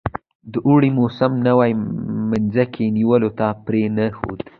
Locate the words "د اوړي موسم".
0.51-1.31